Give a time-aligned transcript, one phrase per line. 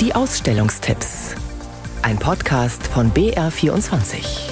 [0.00, 1.34] Die Ausstellungstipps.
[2.02, 4.48] Ein Podcast von BR24.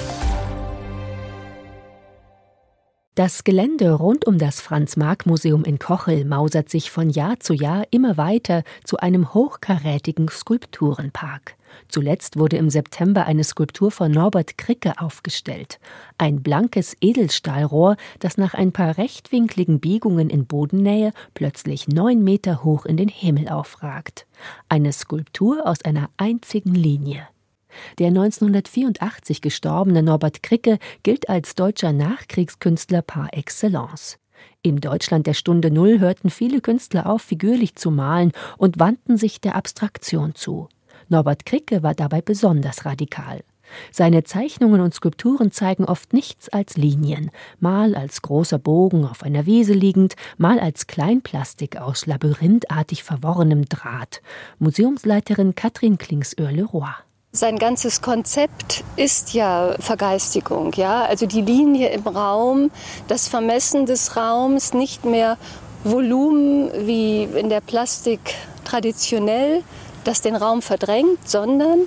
[3.15, 8.17] Das Gelände rund um das Franz-Marc-Museum in Kochel mausert sich von Jahr zu Jahr immer
[8.17, 11.56] weiter zu einem hochkarätigen Skulpturenpark.
[11.87, 15.79] Zuletzt wurde im September eine Skulptur von Norbert Kricke aufgestellt.
[16.17, 22.85] Ein blankes Edelstahlrohr, das nach ein paar rechtwinkligen Biegungen in Bodennähe plötzlich neun Meter hoch
[22.85, 24.27] in den Himmel aufragt.
[24.69, 27.27] Eine Skulptur aus einer einzigen Linie.
[27.99, 34.17] Der 1984 gestorbene Norbert Kricke gilt als deutscher Nachkriegskünstler par excellence.
[34.61, 39.41] Im Deutschland der Stunde Null hörten viele Künstler auf, figürlich zu malen und wandten sich
[39.41, 40.69] der Abstraktion zu.
[41.09, 43.41] Norbert Kricke war dabei besonders radikal.
[43.91, 49.45] Seine Zeichnungen und Skulpturen zeigen oft nichts als Linien, mal als großer Bogen auf einer
[49.45, 54.21] Wiese liegend, mal als Kleinplastik aus labyrinthartig verworrenem Draht.
[54.59, 56.93] Museumsleiterin Katrin Klingsöhr-Leroy.
[57.33, 61.05] Sein ganzes Konzept ist ja Vergeistigung, ja.
[61.05, 62.71] Also die Linie im Raum,
[63.07, 65.37] das Vermessen des Raums, nicht mehr
[65.83, 68.19] Volumen wie in der Plastik
[68.63, 69.63] traditionell,
[70.07, 71.79] das den Raum verdrängt, sondern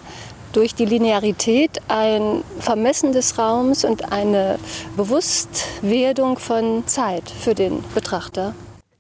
[0.53, 4.59] durch die Linearität ein Vermessen des Raums und eine
[4.97, 8.55] Bewusstwerdung von Zeit für den Betrachter.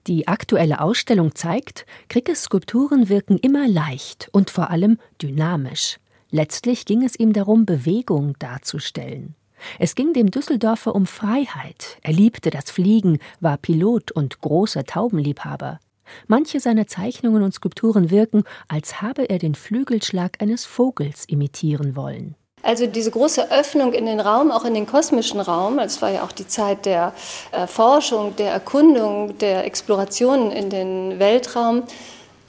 [0.06, 5.98] Die aktuelle Ausstellung zeigt, Krickes Skulpturen wirken immer leicht und vor allem dynamisch.
[6.30, 9.34] Letztlich ging es ihm darum, Bewegung darzustellen.
[9.78, 11.98] Es ging dem Düsseldorfer um Freiheit.
[12.02, 15.80] Er liebte das Fliegen, war Pilot und großer Taubenliebhaber.
[16.26, 22.34] Manche seiner Zeichnungen und Skulpturen wirken, als habe er den Flügelschlag eines Vogels imitieren wollen.
[22.62, 26.22] Also diese große Öffnung in den Raum, auch in den kosmischen Raum, es war ja
[26.22, 27.14] auch die Zeit der
[27.52, 31.84] Erforschung, der Erkundung, der Exploration in den Weltraum,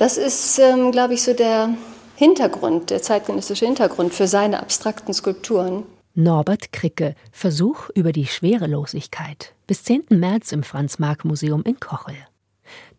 [0.01, 1.75] das ist, ähm, glaube ich, so der
[2.15, 5.83] Hintergrund, der zeitgenössische Hintergrund für seine abstrakten Skulpturen.
[6.13, 9.53] Norbert Kricke, Versuch über die Schwerelosigkeit.
[9.65, 10.05] Bis 10.
[10.09, 12.15] März im Franz-Marc-Museum in Kochel.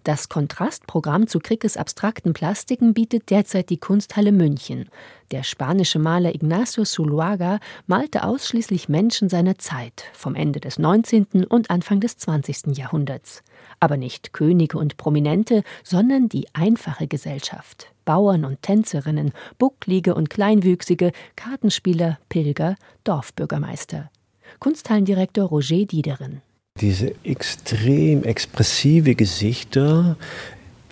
[0.05, 4.89] Das Kontrastprogramm zu Krickes abstrakten Plastiken bietet derzeit die Kunsthalle München.
[5.31, 11.45] Der spanische Maler Ignacio Zuluaga malte ausschließlich Menschen seiner Zeit, vom Ende des 19.
[11.49, 12.77] und Anfang des 20.
[12.77, 13.45] Jahrhunderts.
[13.79, 17.93] Aber nicht Könige und Prominente, sondern die einfache Gesellschaft.
[18.05, 22.75] Bauern und Tänzerinnen, Bucklige und Kleinwüchsige, Kartenspieler, Pilger,
[23.05, 24.11] Dorfbürgermeister.
[24.59, 26.43] Kunsthallendirektor Roger Diederen.
[26.82, 30.16] Diese extrem expressive Gesichter,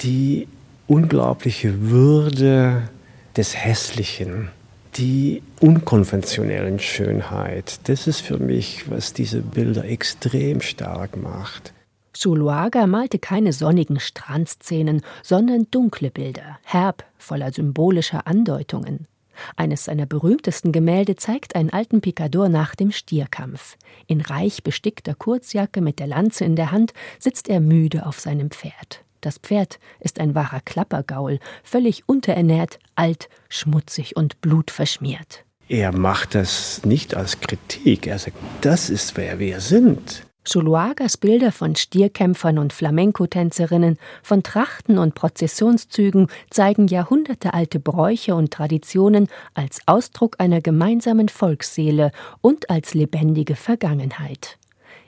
[0.02, 0.46] die
[0.86, 2.88] unglaubliche Würde
[3.36, 4.50] des Hässlichen,
[4.94, 11.72] die unkonventionellen Schönheit, das ist für mich, was diese Bilder extrem stark macht.
[12.12, 19.08] Zuluaga malte keine sonnigen Strandszenen, sondern dunkle Bilder, herb, voller symbolischer Andeutungen.
[19.56, 23.76] Eines seiner berühmtesten Gemälde zeigt einen alten Picador nach dem Stierkampf.
[24.06, 28.50] In reich bestickter Kurzjacke mit der Lanze in der Hand sitzt er müde auf seinem
[28.50, 29.04] Pferd.
[29.20, 35.44] Das Pferd ist ein wahrer Klappergaul, völlig unterernährt, alt, schmutzig und blutverschmiert.
[35.68, 38.06] Er macht das nicht als Kritik.
[38.06, 40.26] Er sagt, das ist wer wir sind.
[40.50, 49.28] Zuluagas Bilder von Stierkämpfern und Flamenco-Tänzerinnen, von Trachten und Prozessionszügen zeigen jahrhundertealte Bräuche und Traditionen
[49.54, 54.58] als Ausdruck einer gemeinsamen Volksseele und als lebendige Vergangenheit.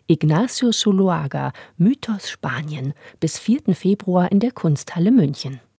[0.06, 3.74] Ignacio Zuluaga, Mythos Spanien, bis 4.
[3.74, 5.60] Februar in der Kunsthalle München.